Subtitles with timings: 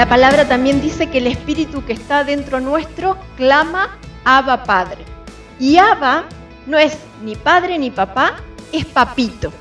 [0.00, 5.04] La palabra también dice que el espíritu que está dentro nuestro clama Abba Padre.
[5.58, 6.24] Y Abba
[6.66, 8.36] no es ni padre ni papá,
[8.72, 9.52] es papito.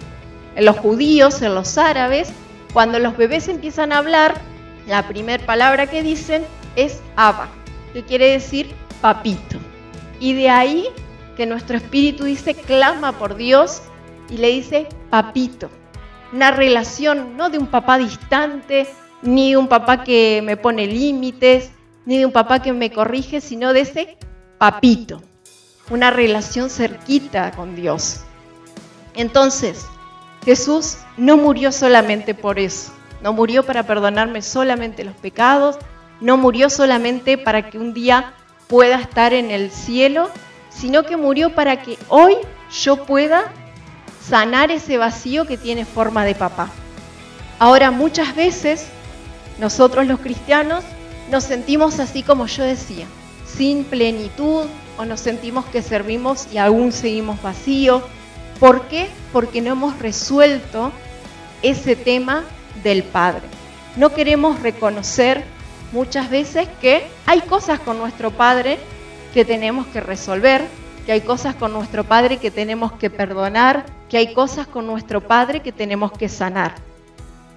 [0.55, 2.31] En los judíos, en los árabes,
[2.71, 4.36] cuando los bebés empiezan a hablar,
[4.87, 6.45] la primera palabra que dicen
[6.77, 7.49] es Abba,
[7.91, 9.57] que quiere decir papito.
[10.21, 10.85] Y de ahí
[11.35, 13.81] que nuestro espíritu dice, clama por Dios
[14.29, 15.69] y le dice papito.
[16.31, 18.87] Una relación no de un papá distante,
[19.21, 21.71] ni de un papá que me pone límites,
[22.05, 24.18] ni de un papá que me corrige, sino de ese
[24.57, 25.21] papito.
[25.89, 28.21] Una relación cerquita con Dios.
[29.15, 29.86] Entonces,
[30.45, 32.94] Jesús no murió solamente por eso.
[33.22, 35.78] No murió para perdonarme solamente los pecados.
[36.22, 38.33] No murió solamente para que un día
[38.67, 40.30] pueda estar en el cielo,
[40.70, 42.36] sino que murió para que hoy
[42.83, 43.52] yo pueda
[44.23, 46.70] sanar ese vacío que tiene forma de papá.
[47.58, 48.88] Ahora muchas veces
[49.60, 50.84] nosotros los cristianos
[51.30, 53.06] nos sentimos así como yo decía,
[53.46, 54.66] sin plenitud
[54.98, 58.04] o nos sentimos que servimos y aún seguimos vacíos.
[58.60, 59.10] ¿Por qué?
[59.32, 60.92] Porque no hemos resuelto
[61.62, 62.44] ese tema
[62.84, 63.44] del Padre.
[63.96, 65.44] No queremos reconocer
[65.92, 68.78] muchas veces que hay cosas con nuestro Padre
[69.34, 70.66] que tenemos que resolver,
[71.06, 75.22] que hay cosas con nuestro Padre que tenemos que perdonar, que hay cosas con nuestro
[75.22, 76.89] Padre que tenemos que sanar.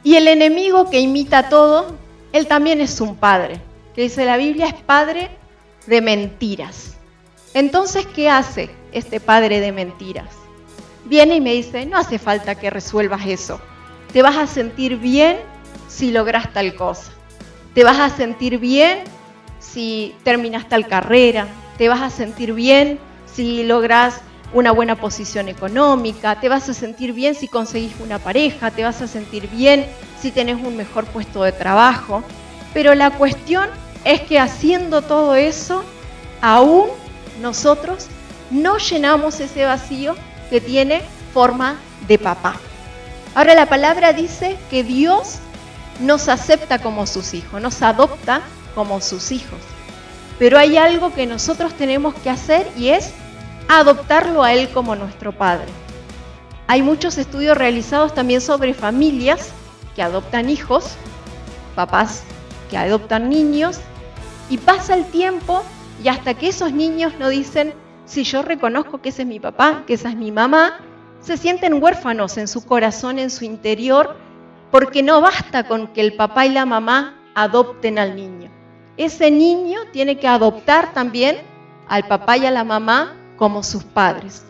[0.05, 1.97] Y el enemigo que imita todo,
[2.33, 3.61] él también es un padre,
[3.95, 5.31] que dice la Biblia es padre
[5.87, 6.97] de mentiras.
[7.55, 10.31] Entonces, ¿qué hace este padre de mentiras?
[11.05, 13.61] Viene y me dice, no hace falta que resuelvas eso.
[14.13, 15.39] Te vas a sentir bien
[15.89, 17.13] si logras tal cosa.
[17.75, 19.01] Te vas a sentir bien
[19.59, 21.47] si terminas tal carrera.
[21.79, 24.21] Te vas a sentir bien si logras
[24.53, 29.01] una buena posición económica, te vas a sentir bien si conseguís una pareja, te vas
[29.01, 29.87] a sentir bien
[30.21, 32.23] si tenés un mejor puesto de trabajo.
[32.75, 33.69] Pero la cuestión
[34.05, 35.85] es que haciendo todo eso,
[36.41, 36.89] aún
[37.41, 38.07] nosotros
[38.51, 40.15] no llenamos ese vacío
[40.51, 41.03] que tiene
[41.33, 42.57] forma de papá.
[43.35, 45.39] Ahora la palabra dice que Dios
[46.01, 48.43] nos acepta como sus hijos, nos adopta
[48.75, 49.59] como sus hijos.
[50.39, 53.13] Pero hay algo que nosotros tenemos que hacer y es
[53.81, 55.69] adoptarlo a Él como nuestro Padre.
[56.67, 59.51] Hay muchos estudios realizados también sobre familias
[59.95, 60.97] que adoptan hijos,
[61.75, 62.25] papás
[62.71, 63.81] que adoptan niños,
[64.49, 65.63] y pasa el tiempo
[66.03, 67.75] y hasta que esos niños no dicen,
[68.07, 70.81] si yo reconozco que ese es mi papá, que esa es mi mamá,
[71.21, 74.17] se sienten huérfanos en su corazón, en su interior,
[74.71, 78.51] porque no basta con que el papá y la mamá adopten al niño.
[78.97, 81.39] Ese niño tiene que adoptar también
[81.89, 84.43] al papá y a la mamá como sus padres.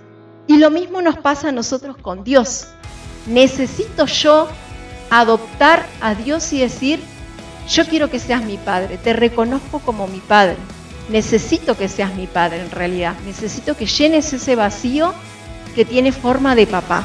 [0.47, 2.67] Y lo mismo nos pasa a nosotros con Dios.
[3.27, 4.49] Necesito yo
[5.11, 7.01] adoptar a Dios y decir,
[7.69, 10.57] yo quiero que seas mi padre, te reconozco como mi padre.
[11.09, 13.15] Necesito que seas mi padre en realidad.
[13.27, 15.13] Necesito que llenes ese vacío
[15.75, 17.05] que tiene forma de papá.